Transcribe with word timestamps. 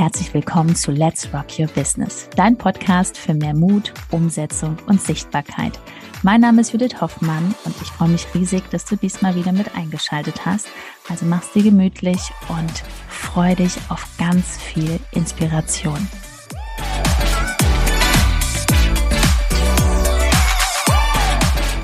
herzlich 0.00 0.32
willkommen 0.32 0.74
zu 0.74 0.92
Let's 0.92 1.28
Rock 1.34 1.58
Your 1.58 1.66
Business, 1.66 2.26
dein 2.34 2.56
Podcast 2.56 3.18
für 3.18 3.34
mehr 3.34 3.52
Mut, 3.52 3.92
Umsetzung 4.10 4.78
und 4.86 4.98
Sichtbarkeit. 4.98 5.78
Mein 6.22 6.40
Name 6.40 6.62
ist 6.62 6.72
Judith 6.72 7.02
Hoffmann 7.02 7.54
und 7.66 7.74
ich 7.82 7.88
freue 7.88 8.08
mich 8.08 8.26
riesig, 8.34 8.62
dass 8.70 8.86
du 8.86 8.96
diesmal 8.96 9.34
wieder 9.34 9.52
mit 9.52 9.76
eingeschaltet 9.76 10.46
hast. 10.46 10.68
Also 11.10 11.26
mach's 11.26 11.52
dir 11.52 11.62
gemütlich 11.64 12.18
und 12.48 12.82
freu 13.10 13.54
dich 13.54 13.76
auf 13.90 14.06
ganz 14.16 14.56
viel 14.56 14.98
Inspiration. 15.12 16.08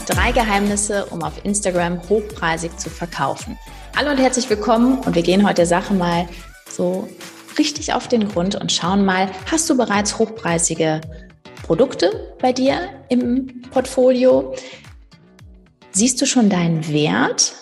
Drei 0.07 0.33
Geheimnisse, 0.33 1.05
um 1.11 1.23
auf 1.23 1.45
Instagram 1.45 2.01
hochpreisig 2.09 2.79
zu 2.79 2.89
verkaufen. 2.89 3.59
Hallo 3.95 4.12
und 4.12 4.19
herzlich 4.19 4.48
willkommen 4.48 5.01
und 5.01 5.15
wir 5.15 5.23
gehen 5.23 5.45
heute 5.45 5.57
der 5.57 5.67
Sache 5.67 5.93
mal 5.93 6.27
so 6.67 7.11
richtig 7.59 7.92
auf 7.92 8.09
den 8.09 8.28
Grund 8.28 8.55
und 8.55 8.73
schauen 8.73 9.05
mal, 9.05 9.30
hast 9.51 9.69
du 9.69 9.77
bereits 9.77 10.19
hochpreisige 10.19 11.01
Produkte 11.62 12.34
bei 12.41 12.52
dir 12.52 13.05
im 13.09 13.62
Portfolio? 13.70 14.55
Siehst 15.92 16.20
du 16.20 16.27
schon 16.27 16.48
deinen 16.48 16.87
Wert 16.92 17.55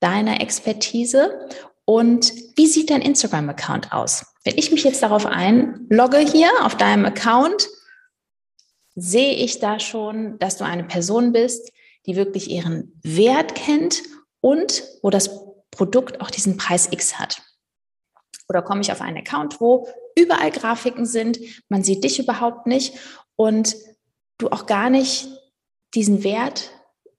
deiner 0.00 0.40
Expertise? 0.40 1.48
Und 1.84 2.32
wie 2.56 2.66
sieht 2.66 2.90
dein 2.90 3.02
Instagram-Account 3.02 3.92
aus? 3.92 4.26
Wenn 4.44 4.58
ich 4.58 4.70
mich 4.70 4.84
jetzt 4.84 5.02
darauf 5.02 5.26
einlogge 5.26 6.18
hier 6.18 6.50
auf 6.62 6.76
deinem 6.76 7.04
Account, 7.04 7.68
sehe 8.94 9.34
ich 9.34 9.58
da 9.58 9.80
schon, 9.80 10.38
dass 10.38 10.58
du 10.58 10.64
eine 10.64 10.84
Person 10.84 11.32
bist, 11.32 11.72
die 12.06 12.16
wirklich 12.16 12.50
ihren 12.50 13.00
Wert 13.02 13.54
kennt 13.54 14.02
und 14.40 14.84
wo 15.02 15.10
das 15.10 15.30
Produkt 15.70 16.20
auch 16.20 16.30
diesen 16.30 16.56
Preis 16.56 16.88
X 16.90 17.18
hat. 17.18 17.42
Oder 18.52 18.60
komme 18.60 18.82
ich 18.82 18.92
auf 18.92 19.00
einen 19.00 19.16
Account, 19.16 19.62
wo 19.62 19.88
überall 20.14 20.50
Grafiken 20.50 21.06
sind, 21.06 21.38
man 21.70 21.82
sieht 21.82 22.04
dich 22.04 22.18
überhaupt 22.18 22.66
nicht 22.66 22.92
und 23.34 23.74
du 24.36 24.50
auch 24.50 24.66
gar 24.66 24.90
nicht 24.90 25.26
diesen 25.94 26.22
Wert 26.22 26.70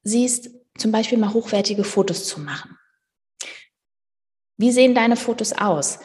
siehst, 0.03 0.51
zum 0.77 0.91
Beispiel 0.91 1.17
mal 1.17 1.33
hochwertige 1.33 1.83
Fotos 1.83 2.27
zu 2.27 2.39
machen. 2.39 2.77
Wie 4.57 4.71
sehen 4.71 4.93
deine 4.93 5.15
Fotos 5.15 5.53
aus? 5.53 5.97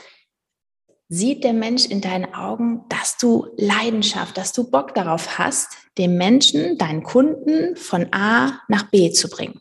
Sieht 1.11 1.45
der 1.45 1.53
Mensch 1.53 1.85
in 1.85 2.01
deinen 2.01 2.33
Augen, 2.33 2.87
dass 2.89 3.19
du 3.19 3.49
Leidenschaft, 3.59 4.39
dass 4.39 4.55
du 4.55 4.71
Bock 4.71 4.95
darauf 4.95 5.39
hast, 5.39 5.77
dem 5.99 6.17
Menschen, 6.17 6.79
deinen 6.79 7.03
Kunden 7.03 7.77
von 7.77 8.15
A 8.15 8.63
nach 8.69 8.85
B 8.91 9.13
zu 9.13 9.29
bringen? 9.29 9.61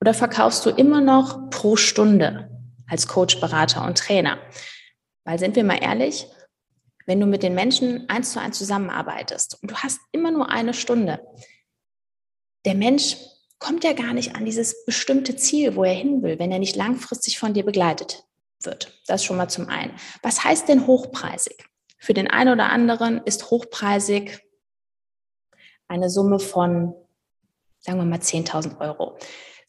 Oder 0.00 0.14
verkaufst 0.14 0.64
du 0.64 0.70
immer 0.70 1.02
noch 1.02 1.50
pro 1.50 1.76
Stunde? 1.76 2.59
Als 2.90 3.06
Coach, 3.06 3.40
Berater 3.40 3.84
und 3.86 3.96
Trainer. 3.96 4.38
Weil 5.24 5.38
sind 5.38 5.56
wir 5.56 5.64
mal 5.64 5.82
ehrlich, 5.82 6.26
wenn 7.06 7.20
du 7.20 7.26
mit 7.26 7.42
den 7.42 7.54
Menschen 7.54 8.08
eins 8.08 8.32
zu 8.32 8.40
eins 8.40 8.58
zusammenarbeitest 8.58 9.58
und 9.62 9.70
du 9.70 9.76
hast 9.76 10.00
immer 10.12 10.30
nur 10.30 10.50
eine 10.50 10.74
Stunde, 10.74 11.20
der 12.66 12.74
Mensch 12.74 13.16
kommt 13.58 13.84
ja 13.84 13.92
gar 13.92 14.12
nicht 14.12 14.36
an 14.36 14.44
dieses 14.44 14.84
bestimmte 14.84 15.36
Ziel, 15.36 15.76
wo 15.76 15.84
er 15.84 15.94
hin 15.94 16.22
will, 16.22 16.38
wenn 16.38 16.52
er 16.52 16.58
nicht 16.58 16.76
langfristig 16.76 17.38
von 17.38 17.54
dir 17.54 17.64
begleitet 17.64 18.24
wird. 18.62 19.00
Das 19.06 19.24
schon 19.24 19.36
mal 19.36 19.48
zum 19.48 19.68
einen. 19.68 19.92
Was 20.22 20.44
heißt 20.44 20.68
denn 20.68 20.86
hochpreisig? 20.86 21.64
Für 21.98 22.14
den 22.14 22.28
einen 22.28 22.52
oder 22.52 22.70
anderen 22.70 23.20
ist 23.24 23.50
hochpreisig 23.50 24.40
eine 25.88 26.08
Summe 26.08 26.38
von, 26.38 26.94
sagen 27.80 27.98
wir 27.98 28.04
mal, 28.04 28.20
10.000 28.20 28.80
Euro. 28.80 29.18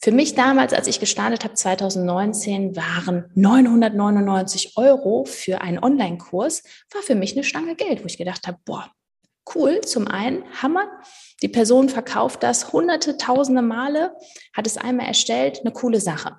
Für 0.04 0.10
mich 0.10 0.34
damals, 0.34 0.72
als 0.72 0.88
ich 0.88 0.98
gestartet 0.98 1.44
habe, 1.44 1.54
2019, 1.54 2.74
waren 2.74 3.30
999 3.36 4.76
Euro 4.76 5.24
für 5.24 5.60
einen 5.60 5.78
Online-Kurs, 5.78 6.64
war 6.92 7.02
für 7.02 7.14
mich 7.14 7.34
eine 7.34 7.44
Stange 7.44 7.76
Geld, 7.76 8.02
wo 8.02 8.06
ich 8.06 8.18
gedacht 8.18 8.48
habe, 8.48 8.58
boah, 8.64 8.90
cool, 9.54 9.80
zum 9.82 10.08
einen, 10.08 10.42
Hammer. 10.60 10.90
Die 11.40 11.48
Person 11.48 11.88
verkauft 11.88 12.42
das 12.42 12.72
hunderte, 12.72 13.16
tausende 13.16 13.62
Male, 13.62 14.12
hat 14.52 14.66
es 14.66 14.76
einmal 14.76 15.06
erstellt, 15.06 15.60
eine 15.60 15.70
coole 15.70 16.00
Sache. 16.00 16.36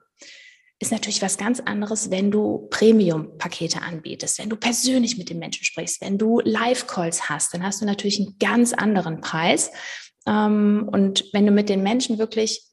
Ist 0.79 0.91
natürlich 0.91 1.21
was 1.21 1.37
ganz 1.37 1.61
anderes, 1.61 2.11
wenn 2.11 2.31
du 2.31 2.67
Premium-Pakete 2.69 3.81
anbietest, 3.81 4.39
wenn 4.39 4.49
du 4.49 4.57
persönlich 4.57 5.17
mit 5.17 5.29
den 5.29 5.39
Menschen 5.39 5.63
sprichst, 5.63 6.01
wenn 6.01 6.17
du 6.17 6.41
Live-Calls 6.43 7.29
hast, 7.29 7.53
dann 7.53 7.63
hast 7.63 7.81
du 7.81 7.85
natürlich 7.85 8.19
einen 8.19 8.35
ganz 8.39 8.73
anderen 8.73 9.21
Preis. 9.21 9.71
Ähm, 10.27 10.89
und 10.91 11.23
wenn 11.31 11.45
du 11.45 11.53
mit 11.53 11.69
den 11.69 11.81
Menschen 11.81 12.17
wirklich 12.17 12.72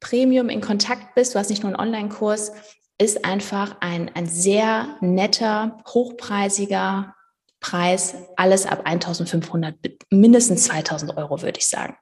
Premium 0.00 0.48
in 0.48 0.60
Kontakt 0.60 1.14
bist, 1.14 1.34
du 1.34 1.38
hast 1.38 1.50
nicht 1.50 1.62
nur 1.62 1.72
einen 1.72 1.80
Online-Kurs, 1.80 2.52
ist 2.98 3.24
einfach 3.24 3.76
ein, 3.80 4.10
ein 4.14 4.26
sehr 4.26 4.96
netter, 5.00 5.82
hochpreisiger 5.86 7.14
Preis, 7.60 8.14
alles 8.36 8.66
ab 8.66 8.82
1500, 8.84 9.76
mindestens 10.10 10.64
2000 10.64 11.16
Euro, 11.16 11.42
würde 11.42 11.58
ich 11.58 11.68
sagen. 11.68 11.96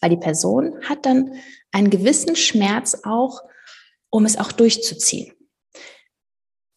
Weil 0.00 0.10
die 0.10 0.16
Person 0.16 0.80
hat 0.88 1.06
dann 1.06 1.34
einen 1.72 1.90
gewissen 1.90 2.36
Schmerz 2.36 3.02
auch, 3.04 3.42
um 4.10 4.24
es 4.24 4.38
auch 4.38 4.52
durchzuziehen. 4.52 5.32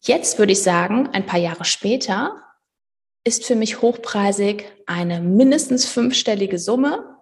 Jetzt 0.02 0.38
würde 0.38 0.52
ich 0.52 0.62
sagen, 0.62 1.08
ein 1.12 1.24
paar 1.24 1.40
Jahre 1.40 1.64
später 1.64 2.40
ist 3.24 3.46
für 3.46 3.56
mich 3.56 3.80
hochpreisig 3.80 4.70
eine 4.86 5.20
mindestens 5.20 5.86
fünfstellige 5.86 6.58
Summe, 6.58 7.13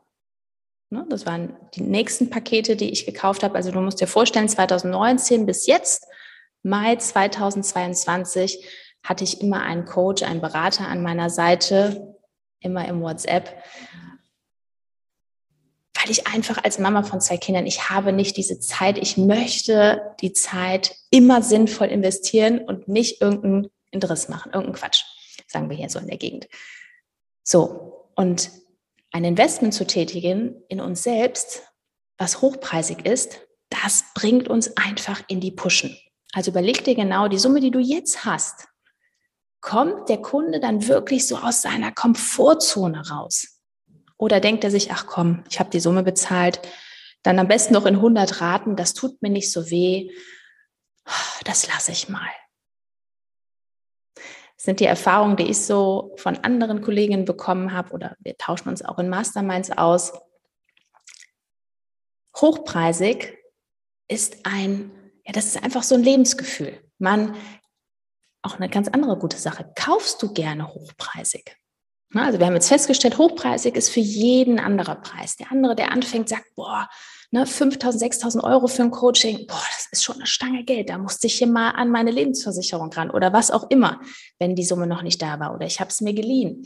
das 1.09 1.27
waren 1.27 1.57
die 1.75 1.83
nächsten 1.83 2.29
Pakete, 2.29 2.77
die 2.77 2.91
ich 2.91 3.07
gekauft 3.07 3.43
habe. 3.43 3.55
Also 3.55 3.71
du 3.71 3.81
musst 3.81 4.01
dir 4.01 4.07
vorstellen, 4.07 4.49
2019 4.49 5.47
bis 5.47 5.67
jetzt, 5.67 6.07
Mai 6.63 6.97
2022, 6.97 8.65
hatte 9.03 9.25
ich 9.25 9.41
immer 9.41 9.63
einen 9.63 9.85
Coach, 9.85 10.23
einen 10.23 10.41
Berater 10.41 10.87
an 10.87 11.03
meiner 11.03 11.31
Seite, 11.31 12.17
immer 12.61 12.87
im 12.87 13.01
WhatsApp, 13.01 13.51
weil 15.95 16.11
ich 16.11 16.27
einfach 16.27 16.63
als 16.63 16.79
Mama 16.79 17.03
von 17.03 17.21
zwei 17.21 17.37
Kindern, 17.37 17.67
ich 17.67 17.91
habe 17.91 18.13
nicht 18.13 18.37
diese 18.37 18.61
Zeit, 18.61 18.99
ich 18.99 19.17
möchte 19.17 20.15
die 20.21 20.33
Zeit 20.33 20.95
immer 21.11 21.43
sinnvoll 21.43 21.89
investieren 21.89 22.61
und 22.61 22.89
nicht 22.89 23.21
irgendeinen 23.21 23.71
Interesse 23.91 24.31
machen, 24.31 24.53
irgendeinen 24.53 24.75
Quatsch, 24.75 25.05
sagen 25.47 25.71
wir 25.71 25.77
hier 25.77 25.89
so 25.89 25.99
in 25.99 26.07
der 26.07 26.19
Gegend. 26.19 26.49
So, 27.43 28.09
und 28.15 28.51
ein 29.13 29.25
Investment 29.25 29.75
zu 29.75 29.87
tätigen 29.87 30.63
in 30.69 30.81
uns 30.81 31.03
selbst, 31.03 31.63
was 32.19 32.41
hochpreisig 32.41 33.05
ist, 33.07 33.41
das 33.69 34.05
bringt 34.15 34.49
uns 34.49 34.77
einfach 34.77 35.23
in 35.29 35.41
die 35.41 35.51
Pushen. 35.51 35.97
Also 36.33 36.51
überleg 36.51 36.85
dir 36.85 36.95
genau 36.95 37.29
die 37.29 37.39
Summe, 37.39 37.61
die 37.61 37.71
du 37.71 37.79
jetzt 37.79 38.25
hast. 38.25 38.69
Kommt 39.61 40.09
der 40.09 40.21
Kunde 40.21 40.61
dann 40.61 40.89
wirklich 40.89 41.27
so 41.27 41.37
aus 41.37 41.63
seiner 41.63 41.93
Komfortzone 41.93 43.09
raus? 43.09 43.61
Oder 44.17 44.41
denkt 44.41 44.65
er 44.65 44.71
sich, 44.71 44.91
ach 44.91 45.07
komm, 45.07 45.45
ich 45.51 45.59
habe 45.61 45.71
die 45.71 45.81
Summe 45.81 46.03
bezahlt, 46.03 46.61
dann 47.23 47.39
am 47.39 47.49
besten 47.49 47.75
noch 47.75 47.87
in 47.87 47.97
100 47.97 48.41
Raten, 48.41 48.77
das 48.77 48.95
tut 48.95 49.23
mir 49.23 49.31
nicht 49.31 49.53
so 49.53 49.71
weh, 49.71 50.11
das 51.45 51.69
lasse 51.69 51.93
ich 51.93 52.09
mal 52.09 52.31
sind 54.63 54.79
die 54.79 54.85
Erfahrungen, 54.85 55.37
die 55.37 55.51
ich 55.51 55.67
so 55.67 56.15
von 56.19 56.37
anderen 56.39 56.83
Kolleginnen 56.83 57.25
bekommen 57.25 57.73
habe, 57.73 57.93
oder 57.93 58.17
wir 58.21 58.39
tauschen 58.39 58.69
uns 58.69 58.85
auch 58.85 58.97
in 59.01 59.09
Masterminds 59.09 59.73
aus. 59.73 60.13
Hochpreisig 62.37 63.37
ist 64.07 64.47
ein, 64.47 64.93
ja, 65.27 65.33
das 65.33 65.47
ist 65.47 65.65
einfach 65.65 65.83
so 65.83 65.97
ein 65.97 66.05
Lebensgefühl. 66.05 66.81
Man, 66.99 67.35
auch 68.43 68.55
eine 68.55 68.69
ganz 68.69 68.87
andere 68.87 69.19
gute 69.19 69.37
Sache, 69.37 69.69
kaufst 69.75 70.23
du 70.23 70.33
gerne 70.33 70.69
hochpreisig? 70.69 71.57
Also 72.15 72.39
wir 72.39 72.47
haben 72.47 72.55
jetzt 72.55 72.69
festgestellt, 72.69 73.17
hochpreisig 73.19 73.75
ist 73.75 73.89
für 73.89 74.01
jeden 74.01 74.59
anderer 74.59 74.97
Preis. 74.97 75.37
Der 75.37 75.51
andere, 75.51 75.75
der 75.75 75.93
anfängt, 75.93 76.29
sagt, 76.29 76.55
boah, 76.55 76.89
ne, 77.31 77.45
5.000, 77.45 77.99
6.000 77.99 78.45
Euro 78.45 78.67
für 78.67 78.83
ein 78.83 78.91
Coaching, 78.91 79.47
boah, 79.47 79.65
das 79.75 79.89
ist 79.91 80.05
schon 80.05 80.17
eine 80.17 80.27
Stange 80.27 80.65
Geld, 80.65 80.91
da 80.91 80.99
musste 80.99 81.27
ich 81.27 81.35
hier 81.35 81.47
mal 81.47 81.71
an 81.71 81.91
meine 81.91 82.11
Lebensversicherung 82.11 82.93
ran 82.93 83.11
oder 83.11 83.33
was 83.33 83.51
auch 83.51 83.71
immer, 83.71 84.01
wenn 84.39 84.55
die 84.55 84.65
Summe 84.65 84.87
noch 84.87 85.03
nicht 85.03 85.21
da 85.23 85.41
war 85.41 85.55
oder 85.55 85.67
ich 85.67 85.81
habe 85.81 85.91
es 85.91 86.01
mir 86.01 86.13
geliehen. 86.13 86.65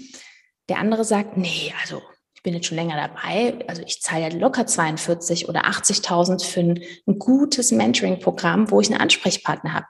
Der 0.69 0.79
andere 0.79 1.05
sagt, 1.05 1.37
nee, 1.37 1.73
also 1.81 2.03
ich 2.35 2.43
bin 2.43 2.55
jetzt 2.55 2.67
schon 2.67 2.77
länger 2.77 2.97
dabei, 2.97 3.65
also 3.69 3.83
ich 3.83 4.03
zahle 4.03 4.23
ja 4.23 4.29
locker 4.29 4.67
42 4.67 5.49
oder 5.49 5.67
80.000 5.67 6.45
für 6.45 6.61
ein, 6.61 6.83
ein 7.07 7.19
gutes 7.19 7.71
Mentoring-Programm, 7.71 8.71
wo 8.71 8.81
ich 8.81 8.91
einen 8.91 9.01
Ansprechpartner 9.01 9.73
habe. 9.73 9.87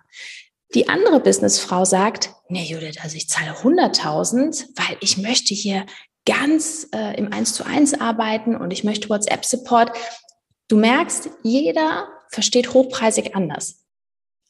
Die 0.74 0.88
andere 0.88 1.20
Businessfrau 1.20 1.84
sagt, 1.84 2.35
nee, 2.48 2.64
Judith, 2.64 2.98
also 3.02 3.16
ich 3.16 3.28
zahle 3.28 3.52
100.000, 3.52 4.66
weil 4.76 4.96
ich 5.00 5.18
möchte 5.18 5.54
hier 5.54 5.86
ganz 6.24 6.88
äh, 6.92 7.16
im 7.16 7.32
1 7.32 7.54
zu 7.54 7.64
1 7.64 8.00
arbeiten 8.00 8.56
und 8.56 8.72
ich 8.72 8.84
möchte 8.84 9.08
WhatsApp-Support. 9.08 9.96
Du 10.68 10.76
merkst, 10.76 11.30
jeder 11.42 12.08
versteht 12.30 12.74
hochpreisig 12.74 13.34
anders. 13.34 13.84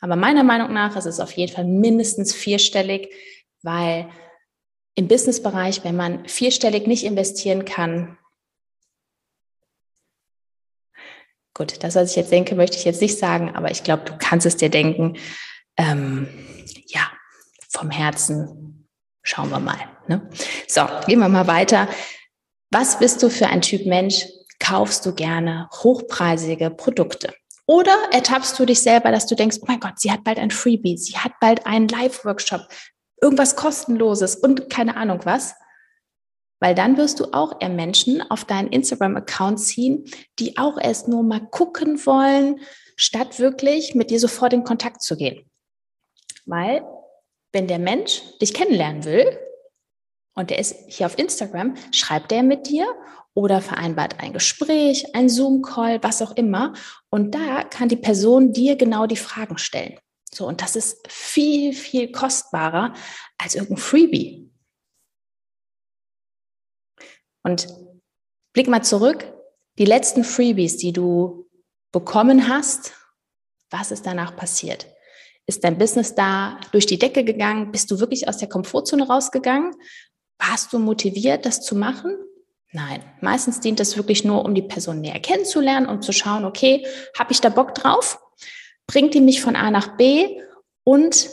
Aber 0.01 0.17
meiner 0.17 0.45
Meinung 0.45 0.73
nach 0.73 0.97
ist 0.97 1.07
es 1.07 1.21
auf 1.21 1.33
jeden 1.33 1.53
Fall 1.53 1.65
mindestens 1.65 2.35
vierstellig, 2.35 3.13
weil 3.63 4.09
im 4.95 5.09
Businessbereich, 5.09 5.85
wenn 5.85 5.97
man 5.97 6.27
vierstellig 6.29 6.87
nicht 6.87 7.05
investieren 7.05 7.65
kann, 7.65 8.19
gut, 11.55 11.83
das, 11.83 11.95
was 11.95 12.11
ich 12.11 12.17
jetzt 12.17 12.33
denke, 12.33 12.55
möchte 12.55 12.77
ich 12.77 12.85
jetzt 12.85 13.01
nicht 13.01 13.19
sagen, 13.19 13.55
aber 13.55 13.71
ich 13.71 13.83
glaube, 13.83 14.05
du 14.05 14.17
kannst 14.19 14.47
es 14.47 14.57
dir 14.57 14.69
denken. 14.69 15.17
Ähm, 15.77 16.29
ja, 16.87 17.11
vom 17.77 17.91
Herzen 17.91 18.89
schauen 19.23 19.51
wir 19.51 19.61
mal. 19.61 19.79
Ne? 20.09 20.29
So, 20.67 20.83
gehen 21.07 21.19
wir 21.19 21.29
mal 21.29 21.47
weiter. 21.47 21.89
Was 22.71 22.99
bist 22.99 23.23
du 23.23 23.29
für 23.29 23.49
ein 23.49 23.61
Typ 23.61 23.87
Mensch? 23.87 24.25
Kaufst 24.59 25.05
du 25.05 25.15
gerne 25.15 25.69
hochpreisige 25.83 26.71
Produkte? 26.71 27.35
Oder 27.67 27.95
ertappst 28.13 28.59
du 28.59 28.65
dich 28.65 28.81
selber, 28.81 29.11
dass 29.11 29.27
du 29.27 29.35
denkst, 29.35 29.59
oh 29.61 29.67
mein 29.67 29.81
Gott, 29.81 29.99
sie 29.99 30.11
hat 30.11 30.25
bald 30.25 30.39
ein 30.39 30.51
Freebie, 30.51 30.97
sie 30.97 31.19
hat 31.19 31.33
bald 31.41 31.67
einen 31.67 31.89
Live-Workshop, 31.89 32.63
irgendwas 33.21 33.57
kostenloses 33.57 34.37
und 34.37 34.71
keine 34.71 34.97
Ahnung 34.97 35.21
was? 35.25 35.55
Weil 36.61 36.75
dann 36.75 36.97
wirst 36.97 37.21
du 37.21 37.33
auch 37.33 37.61
eher 37.61 37.69
Menschen 37.69 38.23
auf 38.31 38.45
deinen 38.45 38.69
Instagram-Account 38.69 39.61
ziehen, 39.61 40.05
die 40.39 40.57
auch 40.57 40.79
erst 40.79 41.09
nur 41.09 41.23
mal 41.23 41.41
gucken 41.41 42.07
wollen, 42.07 42.61
statt 42.97 43.39
wirklich 43.39 43.95
mit 43.95 44.11
dir 44.11 44.21
sofort 44.21 44.55
in 44.55 44.65
Kontakt 44.65 45.03
zu 45.03 45.17
gehen. 45.17 45.51
Weil, 46.47 46.83
wenn 47.53 47.67
der 47.69 47.79
Mensch 47.79 48.23
dich 48.41 48.55
kennenlernen 48.55 49.05
will 49.05 49.39
und 50.35 50.51
der 50.51 50.59
ist 50.59 50.77
hier 50.89 51.07
auf 51.07 51.19
Instagram, 51.19 51.75
schreibt 51.93 52.33
er 52.33 52.43
mit 52.43 52.69
dir 52.69 52.87
oder 53.35 53.61
vereinbart 53.61 54.21
ein 54.21 54.33
Gespräch, 54.33 55.15
ein 55.15 55.29
Zoom-Call, 55.29 56.03
was 56.03 56.23
auch 56.23 56.37
immer. 56.37 56.73
Und 57.11 57.35
da 57.35 57.65
kann 57.65 57.89
die 57.89 57.97
Person 57.97 58.53
dir 58.53 58.77
genau 58.77 59.07
die 59.07 59.17
Fragen 59.17 59.59
stellen. 59.59 59.99
So, 60.33 60.47
und 60.47 60.63
das 60.63 60.75
ist 60.75 61.11
viel, 61.11 61.73
viel 61.73 62.11
kostbarer 62.13 62.95
als 63.39 63.55
irgendein 63.55 63.77
Freebie. 63.77 64.51
Und 67.43 67.69
blick 68.53 68.69
mal 68.69 68.83
zurück. 68.83 69.33
Die 69.79 69.85
letzten 69.85 70.25
Freebies, 70.25 70.79
die 70.79 70.93
du 70.93 71.49
bekommen 71.93 72.49
hast, 72.49 72.95
was 73.71 73.91
ist 73.91 74.07
danach 74.07 74.35
passiert? 74.35 74.87
Ist 75.47 75.63
dein 75.63 75.79
Business 75.79 76.15
da 76.15 76.59
durch 76.73 76.87
die 76.87 76.99
Decke 76.99 77.25
gegangen? 77.25 77.71
Bist 77.71 77.91
du 77.91 78.01
wirklich 78.01 78.29
aus 78.29 78.39
der 78.39 78.49
Komfortzone 78.49 79.07
rausgegangen? 79.07 79.75
Warst 80.39 80.73
du 80.73 80.79
motiviert, 80.79 81.47
das 81.47 81.63
zu 81.63 81.77
machen? 81.77 82.17
Nein, 82.73 83.03
meistens 83.21 83.61
dient 83.61 83.81
es 83.81 83.97
wirklich 83.97 84.25
nur, 84.25 84.45
um 84.45 84.55
die 84.55 84.63
Person 84.63 85.01
näher 85.01 85.21
kennenzulernen 85.21 85.87
und 85.87 86.03
zu 86.03 86.13
schauen, 86.13 86.45
okay, 86.45 86.85
habe 87.17 87.33
ich 87.33 87.41
da 87.41 87.49
Bock 87.49 87.75
drauf? 87.75 88.19
Bringt 88.87 89.15
die 89.15 89.21
mich 89.21 89.41
von 89.41 89.57
A 89.57 89.71
nach 89.71 89.97
B 89.97 90.41
und 90.85 91.29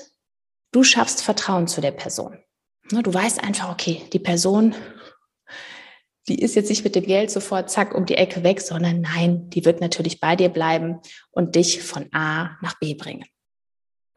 du 0.71 0.83
schaffst 0.83 1.21
Vertrauen 1.21 1.67
zu 1.67 1.81
der 1.81 1.91
Person. 1.91 2.37
Ne, 2.91 3.01
du 3.01 3.13
weißt 3.13 3.43
einfach, 3.43 3.71
okay, 3.71 4.03
die 4.13 4.19
Person 4.19 4.75
die 6.27 6.41
ist 6.41 6.55
jetzt 6.55 6.69
nicht 6.69 6.83
mit 6.83 6.95
dem 6.95 7.05
Geld 7.05 7.31
sofort 7.31 7.69
zack 7.69 7.93
um 7.93 8.05
die 8.05 8.15
Ecke 8.15 8.43
weg, 8.43 8.61
sondern 8.61 9.01
nein, 9.01 9.49
die 9.49 9.65
wird 9.65 9.81
natürlich 9.81 10.19
bei 10.19 10.35
dir 10.35 10.49
bleiben 10.49 11.01
und 11.31 11.55
dich 11.55 11.81
von 11.81 12.07
A 12.13 12.57
nach 12.61 12.79
B 12.79 12.93
bringen. 12.93 13.25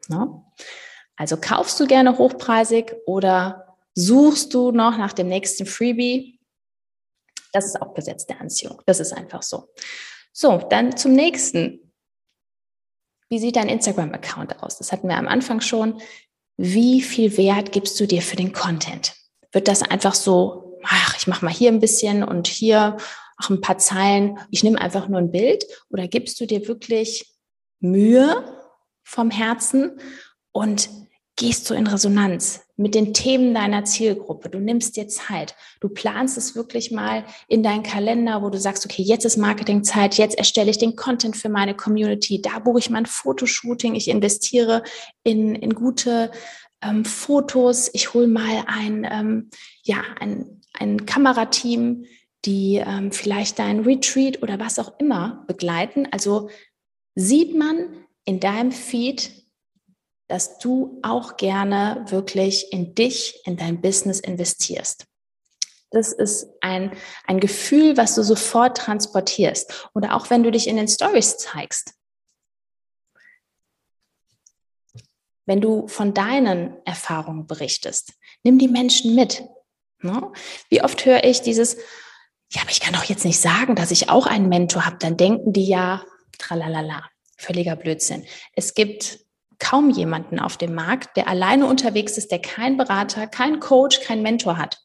No? 0.09 0.51
Also 1.15 1.37
kaufst 1.37 1.79
du 1.79 1.87
gerne 1.87 2.17
hochpreisig 2.17 2.93
oder 3.05 3.77
suchst 3.93 4.53
du 4.53 4.71
noch 4.71 4.97
nach 4.97 5.13
dem 5.13 5.27
nächsten 5.27 5.65
Freebie? 5.65 6.39
Das 7.53 7.65
ist 7.65 7.81
auch 7.81 7.93
Gesetz 7.93 8.25
der 8.25 8.39
Anziehung. 8.39 8.81
Das 8.85 8.99
ist 8.99 9.13
einfach 9.13 9.41
so. 9.41 9.69
So, 10.31 10.57
dann 10.69 10.95
zum 10.95 11.13
nächsten. 11.13 11.93
Wie 13.29 13.39
sieht 13.39 13.55
dein 13.55 13.69
Instagram-Account 13.69 14.61
aus? 14.63 14.77
Das 14.77 14.91
hatten 14.91 15.07
wir 15.07 15.17
am 15.17 15.27
Anfang 15.27 15.61
schon. 15.61 15.99
Wie 16.57 17.01
viel 17.01 17.37
Wert 17.37 17.71
gibst 17.71 17.99
du 17.99 18.05
dir 18.05 18.21
für 18.21 18.35
den 18.35 18.53
Content? 18.53 19.13
Wird 19.51 19.67
das 19.67 19.81
einfach 19.81 20.13
so 20.13 20.67
ach, 20.83 21.15
ich 21.17 21.27
mache 21.27 21.45
mal 21.45 21.53
hier 21.53 21.71
ein 21.71 21.79
bisschen 21.79 22.23
und 22.23 22.47
hier 22.47 22.97
auch 23.37 23.49
ein 23.49 23.61
paar 23.61 23.77
Zeilen, 23.77 24.39
ich 24.49 24.63
nehme 24.63 24.79
einfach 24.79 25.07
nur 25.07 25.19
ein 25.19 25.31
Bild 25.31 25.65
oder 25.89 26.07
gibst 26.07 26.39
du 26.39 26.45
dir 26.45 26.67
wirklich 26.67 27.31
Mühe 27.79 28.43
vom 29.07 29.31
Herzen 29.31 29.99
und 30.51 30.89
gehst 31.35 31.69
du 31.69 31.73
in 31.73 31.87
Resonanz 31.87 32.61
mit 32.75 32.95
den 32.95 33.13
Themen 33.13 33.53
deiner 33.53 33.85
Zielgruppe. 33.85 34.49
Du 34.49 34.59
nimmst 34.59 34.97
dir 34.97 35.07
Zeit. 35.07 35.55
Du 35.79 35.89
planst 35.89 36.37
es 36.37 36.55
wirklich 36.55 36.91
mal 36.91 37.25
in 37.47 37.63
deinen 37.63 37.83
Kalender, 37.83 38.41
wo 38.41 38.49
du 38.49 38.59
sagst, 38.59 38.85
okay, 38.85 39.01
jetzt 39.01 39.25
ist 39.25 39.37
Marketingzeit, 39.37 40.15
jetzt 40.15 40.37
erstelle 40.37 40.69
ich 40.71 40.77
den 40.77 40.95
Content 40.95 41.37
für 41.37 41.49
meine 41.49 41.75
Community, 41.75 42.41
da 42.41 42.59
buche 42.59 42.79
ich 42.79 42.89
mein 42.89 43.05
Fotoshooting, 43.05 43.95
ich 43.95 44.07
investiere 44.07 44.83
in, 45.23 45.55
in 45.55 45.73
gute 45.73 46.31
ähm, 46.81 47.05
Fotos, 47.05 47.89
ich 47.93 48.13
hole 48.13 48.27
mal 48.27 48.63
ein, 48.67 49.07
ähm, 49.09 49.49
ja, 49.83 50.03
ein 50.19 50.57
ein 50.79 51.05
Kamerateam, 51.05 52.05
die 52.45 52.75
ähm, 52.75 53.11
vielleicht 53.11 53.59
dein 53.59 53.81
Retreat 53.81 54.41
oder 54.43 54.59
was 54.59 54.79
auch 54.79 54.99
immer 54.99 55.43
begleiten. 55.47 56.07
Also 56.11 56.49
sieht 57.15 57.55
man 57.55 58.05
in 58.27 58.41
deinem 58.41 58.73
Feed, 58.73 59.31
dass 60.27 60.59
du 60.59 60.99
auch 61.01 61.37
gerne 61.37 62.05
wirklich 62.09 62.73
in 62.73 62.93
dich, 62.93 63.41
in 63.45 63.55
dein 63.55 63.81
Business 63.81 64.19
investierst. 64.19 65.05
Das 65.91 66.11
ist 66.11 66.47
ein, 66.59 66.91
ein 67.25 67.39
Gefühl, 67.39 67.95
was 67.95 68.15
du 68.15 68.23
sofort 68.23 68.75
transportierst. 68.75 69.89
Oder 69.95 70.13
auch 70.13 70.29
wenn 70.29 70.43
du 70.43 70.51
dich 70.51 70.67
in 70.67 70.75
den 70.75 70.89
Stories 70.89 71.37
zeigst. 71.37 71.93
Wenn 75.45 75.61
du 75.61 75.87
von 75.87 76.13
deinen 76.13 76.85
Erfahrungen 76.85 77.47
berichtest, 77.47 78.11
nimm 78.43 78.59
die 78.59 78.67
Menschen 78.67 79.15
mit. 79.15 79.45
Ne? 80.01 80.33
Wie 80.67 80.83
oft 80.83 81.05
höre 81.05 81.23
ich 81.23 81.41
dieses, 81.41 81.77
ja, 82.51 82.63
aber 82.63 82.71
ich 82.71 82.81
kann 82.81 82.93
doch 82.93 83.05
jetzt 83.05 83.23
nicht 83.23 83.39
sagen, 83.39 83.75
dass 83.75 83.91
ich 83.91 84.09
auch 84.09 84.27
einen 84.27 84.49
Mentor 84.49 84.85
habe. 84.85 84.97
Dann 84.97 85.15
denken 85.15 85.53
die 85.53 85.69
ja, 85.69 86.03
tralalala, 86.37 87.07
völliger 87.37 87.75
Blödsinn. 87.75 88.25
Es 88.53 88.73
gibt 88.73 89.19
kaum 89.59 89.89
jemanden 89.89 90.39
auf 90.39 90.57
dem 90.57 90.75
Markt, 90.75 91.17
der 91.17 91.27
alleine 91.27 91.65
unterwegs 91.65 92.17
ist, 92.17 92.31
der 92.31 92.39
keinen 92.39 92.77
Berater, 92.77 93.27
keinen 93.27 93.59
Coach, 93.59 94.01
keinen 94.01 94.21
Mentor 94.21 94.57
hat. 94.57 94.79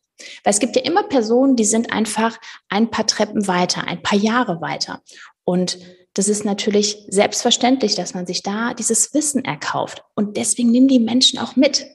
Weil 0.44 0.52
es 0.52 0.60
gibt 0.60 0.76
ja 0.76 0.82
immer 0.82 1.02
Personen, 1.02 1.56
die 1.56 1.64
sind 1.64 1.92
einfach 1.92 2.38
ein 2.68 2.90
paar 2.90 3.06
Treppen 3.06 3.46
weiter, 3.48 3.84
ein 3.86 4.02
paar 4.02 4.18
Jahre 4.18 4.60
weiter. 4.60 5.02
Und 5.44 5.78
das 6.14 6.28
ist 6.28 6.44
natürlich 6.44 7.04
selbstverständlich, 7.08 7.94
dass 7.94 8.14
man 8.14 8.26
sich 8.26 8.42
da 8.42 8.74
dieses 8.74 9.14
Wissen 9.14 9.44
erkauft. 9.44 10.04
Und 10.14 10.36
deswegen 10.36 10.70
nimm 10.70 10.88
die 10.88 11.00
Menschen 11.00 11.38
auch 11.38 11.56
mit. 11.56 11.86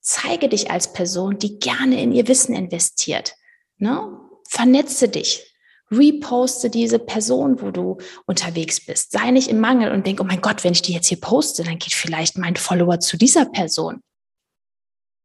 Zeige 0.00 0.48
dich 0.48 0.70
als 0.70 0.92
Person, 0.92 1.38
die 1.38 1.58
gerne 1.58 2.00
in 2.02 2.12
ihr 2.12 2.28
Wissen 2.28 2.54
investiert. 2.54 3.34
Ne? 3.78 4.18
Vernetze 4.48 5.08
dich. 5.08 5.47
Reposte 5.90 6.70
diese 6.70 6.98
Person, 6.98 7.62
wo 7.62 7.70
du 7.70 7.98
unterwegs 8.26 8.84
bist. 8.84 9.12
Sei 9.12 9.30
nicht 9.30 9.48
im 9.48 9.60
Mangel 9.60 9.92
und 9.92 10.06
denk, 10.06 10.20
oh 10.20 10.24
mein 10.24 10.40
Gott, 10.40 10.64
wenn 10.64 10.72
ich 10.72 10.82
die 10.82 10.92
jetzt 10.92 11.08
hier 11.08 11.20
poste, 11.20 11.64
dann 11.64 11.78
geht 11.78 11.94
vielleicht 11.94 12.36
mein 12.36 12.56
Follower 12.56 13.00
zu 13.00 13.16
dieser 13.16 13.46
Person. 13.46 14.02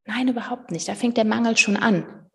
Nein, 0.05 0.27
überhaupt 0.27 0.71
nicht. 0.71 0.87
Da 0.87 0.95
fängt 0.95 1.17
der 1.17 1.25
Mangel 1.25 1.57
schon 1.57 1.77
an. 1.77 2.29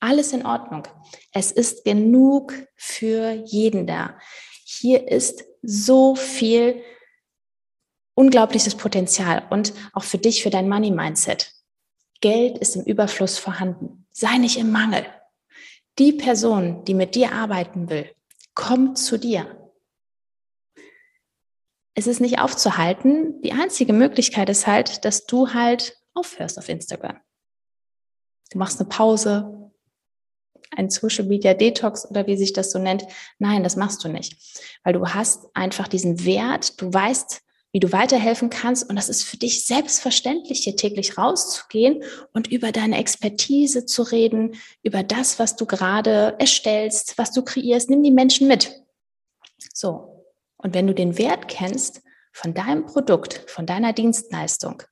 Alles 0.00 0.32
in 0.32 0.46
Ordnung. 0.46 0.86
Es 1.32 1.52
ist 1.52 1.84
genug 1.84 2.54
für 2.76 3.32
jeden 3.32 3.86
da. 3.86 4.18
Hier 4.64 5.08
ist 5.08 5.44
so 5.62 6.14
viel 6.14 6.82
unglaubliches 8.14 8.76
Potenzial 8.76 9.46
und 9.50 9.72
auch 9.92 10.04
für 10.04 10.18
dich, 10.18 10.42
für 10.42 10.50
dein 10.50 10.68
Money 10.68 10.90
Mindset. 10.90 11.52
Geld 12.20 12.58
ist 12.58 12.76
im 12.76 12.84
Überfluss 12.84 13.38
vorhanden. 13.38 14.06
Sei 14.10 14.38
nicht 14.38 14.56
im 14.56 14.70
Mangel. 14.70 15.04
Die 15.98 16.12
Person, 16.12 16.84
die 16.84 16.94
mit 16.94 17.14
dir 17.14 17.32
arbeiten 17.32 17.88
will, 17.88 18.10
kommt 18.54 18.98
zu 18.98 19.18
dir. 19.18 19.70
Es 21.94 22.08
ist 22.08 22.20
nicht 22.20 22.40
aufzuhalten. 22.40 23.40
Die 23.42 23.52
einzige 23.52 23.92
Möglichkeit 23.92 24.48
ist 24.48 24.66
halt, 24.66 25.04
dass 25.04 25.26
du 25.26 25.54
halt 25.54 25.96
aufhörst 26.12 26.58
auf 26.58 26.68
Instagram. 26.68 27.18
Du 28.50 28.58
machst 28.58 28.80
eine 28.80 28.88
Pause, 28.88 29.70
ein 30.70 30.90
Social 30.90 31.24
Media 31.24 31.54
Detox 31.54 32.10
oder 32.10 32.26
wie 32.26 32.36
sich 32.36 32.52
das 32.52 32.72
so 32.72 32.80
nennt. 32.80 33.04
Nein, 33.38 33.62
das 33.62 33.76
machst 33.76 34.02
du 34.02 34.08
nicht, 34.08 34.36
weil 34.82 34.92
du 34.92 35.06
hast 35.06 35.46
einfach 35.54 35.86
diesen 35.86 36.24
Wert. 36.24 36.80
Du 36.80 36.92
weißt, 36.92 37.43
wie 37.74 37.80
du 37.80 37.90
weiterhelfen 37.90 38.50
kannst. 38.50 38.88
Und 38.88 38.94
das 38.94 39.08
ist 39.08 39.24
für 39.24 39.36
dich 39.36 39.66
selbstverständlich, 39.66 40.60
hier 40.60 40.76
täglich 40.76 41.18
rauszugehen 41.18 42.04
und 42.32 42.46
über 42.46 42.70
deine 42.70 42.98
Expertise 42.98 43.84
zu 43.84 44.02
reden, 44.02 44.54
über 44.84 45.02
das, 45.02 45.40
was 45.40 45.56
du 45.56 45.66
gerade 45.66 46.36
erstellst, 46.38 47.18
was 47.18 47.32
du 47.32 47.42
kreierst. 47.42 47.90
Nimm 47.90 48.04
die 48.04 48.12
Menschen 48.12 48.46
mit. 48.46 48.80
So. 49.74 50.24
Und 50.56 50.72
wenn 50.72 50.86
du 50.86 50.94
den 50.94 51.18
Wert 51.18 51.48
kennst 51.48 52.00
von 52.32 52.54
deinem 52.54 52.86
Produkt, 52.86 53.44
von 53.50 53.66
deiner 53.66 53.92
Dienstleistung, 53.92 54.84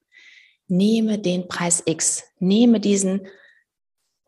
nehme 0.66 1.20
den 1.20 1.46
Preis 1.46 1.84
X, 1.86 2.24
nehme 2.40 2.80
diesen 2.80 3.28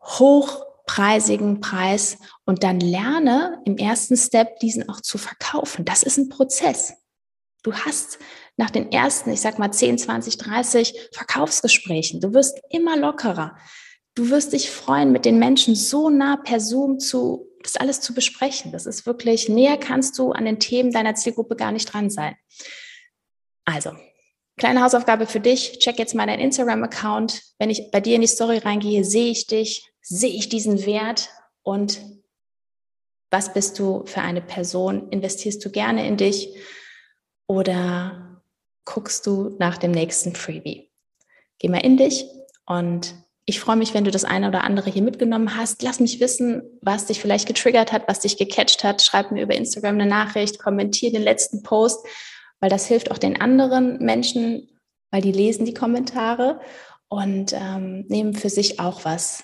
hochpreisigen 0.01 1.59
Preis 1.59 2.19
und 2.45 2.63
dann 2.63 2.79
lerne 2.79 3.61
im 3.65 3.75
ersten 3.75 4.15
Step, 4.15 4.59
diesen 4.59 4.87
auch 4.87 5.01
zu 5.01 5.17
verkaufen. 5.17 5.83
Das 5.83 6.03
ist 6.03 6.17
ein 6.17 6.29
Prozess. 6.29 6.93
Du 7.65 7.73
hast 7.73 8.19
nach 8.57 8.69
den 8.69 8.91
ersten, 8.91 9.31
ich 9.31 9.41
sag 9.41 9.59
mal 9.59 9.71
10, 9.71 9.97
20, 9.97 10.37
30 10.37 11.09
Verkaufsgesprächen, 11.11 12.21
du 12.21 12.33
wirst 12.33 12.59
immer 12.69 12.97
lockerer. 12.97 13.57
Du 14.15 14.29
wirst 14.29 14.53
dich 14.53 14.71
freuen, 14.71 15.11
mit 15.11 15.25
den 15.25 15.39
Menschen 15.39 15.75
so 15.75 16.09
nah 16.09 16.37
per 16.37 16.61
Zoom 16.61 16.99
zu, 16.99 17.49
das 17.61 17.75
alles 17.75 17.99
zu 17.99 18.13
besprechen. 18.13 18.71
Das 18.71 18.85
ist 18.85 19.05
wirklich, 19.05 19.49
näher 19.49 19.77
kannst 19.77 20.17
du 20.17 20.31
an 20.31 20.45
den 20.45 20.59
Themen 20.59 20.91
deiner 20.91 21.15
Zielgruppe 21.15 21.57
gar 21.57 21.73
nicht 21.73 21.93
dran 21.93 22.09
sein. 22.09 22.35
Also, 23.65 23.91
Kleine 24.57 24.81
Hausaufgabe 24.81 25.25
für 25.25 25.41
dich. 25.41 25.79
Check 25.79 25.99
jetzt 25.99 26.15
mal 26.15 26.27
deinen 26.27 26.39
Instagram-Account. 26.39 27.43
Wenn 27.59 27.69
ich 27.69 27.91
bei 27.91 27.99
dir 27.99 28.15
in 28.15 28.21
die 28.21 28.27
Story 28.27 28.59
reingehe, 28.59 29.03
sehe 29.03 29.29
ich 29.29 29.47
dich, 29.47 29.91
sehe 30.01 30.33
ich 30.33 30.47
diesen 30.47 30.85
Wert 30.85 31.29
und 31.61 32.01
was 33.31 33.51
bist 33.51 33.79
du 33.79 34.05
für 34.05 34.21
eine 34.21 34.41
Person? 34.41 35.09
Investierst 35.09 35.63
du 35.65 35.71
gerne 35.71 36.07
in 36.07 36.15
dich 36.15 36.55
oder 37.47 38.24
guckst 38.85 39.25
du 39.27 39.55
nach 39.59 39.77
dem 39.77 39.91
nächsten 39.91 40.35
Freebie? 40.35 40.89
Geh 41.59 41.69
mal 41.69 41.83
in 41.83 41.97
dich 41.97 42.25
und 42.65 43.15
ich 43.47 43.59
freue 43.59 43.75
mich, 43.75 43.93
wenn 43.93 44.03
du 44.03 44.11
das 44.11 44.25
eine 44.25 44.47
oder 44.47 44.63
andere 44.63 44.89
hier 44.89 45.03
mitgenommen 45.03 45.55
hast. 45.55 45.83
Lass 45.83 45.99
mich 45.99 46.19
wissen, 46.19 46.63
was 46.81 47.05
dich 47.05 47.19
vielleicht 47.19 47.47
getriggert 47.47 47.91
hat, 47.91 48.07
was 48.07 48.21
dich 48.21 48.37
gecatcht 48.37 48.83
hat. 48.83 49.03
Schreib 49.03 49.31
mir 49.31 49.43
über 49.43 49.53
Instagram 49.53 49.95
eine 49.95 50.07
Nachricht, 50.07 50.57
kommentier 50.57 51.11
den 51.11 51.21
letzten 51.21 51.61
Post, 51.61 52.05
weil 52.59 52.71
das 52.71 52.87
hilft 52.87 53.11
auch 53.11 53.19
den 53.19 53.39
anderen 53.39 53.99
Menschen, 53.99 54.69
weil 55.11 55.21
die 55.21 55.31
lesen 55.31 55.65
die 55.65 55.75
Kommentare 55.75 56.59
und 57.07 57.53
ähm, 57.53 58.05
nehmen 58.07 58.33
für 58.33 58.49
sich 58.49 58.79
auch 58.79 59.05
was, 59.05 59.43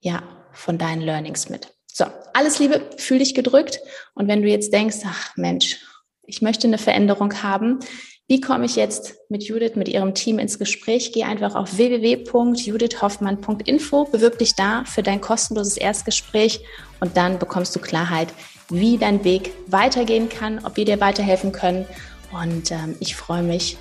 ja, 0.00 0.22
von 0.52 0.78
deinen 0.78 1.02
Learnings 1.02 1.50
mit. 1.50 1.74
So, 1.86 2.06
alles 2.32 2.58
Liebe, 2.58 2.90
fühl 2.96 3.18
dich 3.18 3.34
gedrückt. 3.34 3.80
Und 4.14 4.26
wenn 4.26 4.42
du 4.42 4.48
jetzt 4.48 4.72
denkst, 4.72 4.98
ach 5.04 5.36
Mensch, 5.36 5.84
ich 6.22 6.40
möchte 6.40 6.66
eine 6.66 6.78
Veränderung 6.78 7.42
haben, 7.42 7.80
wie 8.26 8.40
komme 8.40 8.64
ich 8.64 8.74
jetzt 8.76 9.16
mit 9.28 9.42
Judith, 9.42 9.72
mit 9.74 9.86
ihrem 9.88 10.14
Team 10.14 10.38
ins 10.38 10.58
Gespräch? 10.58 11.12
Geh 11.12 11.24
einfach 11.24 11.54
auf 11.54 11.76
www.judithhoffmann.info, 11.76 14.04
bewirb 14.04 14.38
dich 14.38 14.54
da 14.54 14.82
für 14.86 15.02
dein 15.02 15.20
kostenloses 15.20 15.76
Erstgespräch 15.76 16.64
und 17.00 17.18
dann 17.18 17.38
bekommst 17.38 17.76
du 17.76 17.80
Klarheit, 17.80 18.28
wie 18.70 18.96
dein 18.96 19.24
Weg 19.24 19.50
weitergehen 19.66 20.30
kann, 20.30 20.64
ob 20.64 20.78
wir 20.78 20.86
dir 20.86 21.02
weiterhelfen 21.02 21.52
können. 21.52 21.84
Und 22.32 22.70
ähm, 22.70 22.96
ich 22.98 23.14
freue 23.14 23.42
mich, 23.42 23.76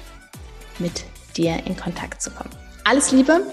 mit 0.77 1.05
dir 1.37 1.65
in 1.65 1.77
Kontakt 1.77 2.21
zu 2.21 2.29
kommen. 2.31 2.49
Alles 2.83 3.13
Liebe 3.13 3.47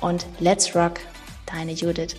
und 0.00 0.26
let's 0.38 0.76
rock, 0.76 1.00
deine 1.46 1.72
Judith. 1.72 2.14